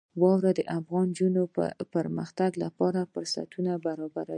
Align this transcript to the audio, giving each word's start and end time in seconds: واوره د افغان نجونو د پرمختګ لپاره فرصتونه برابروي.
واوره 0.21 0.51
د 0.55 0.61
افغان 0.79 1.07
نجونو 1.13 1.41
د 1.81 1.83
پرمختګ 1.95 2.51
لپاره 2.63 3.09
فرصتونه 3.13 3.71
برابروي. 3.85 4.27